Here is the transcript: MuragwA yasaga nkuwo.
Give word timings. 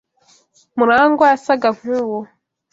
MuragwA 0.77 1.25
yasaga 1.31 1.69
nkuwo. 1.77 2.19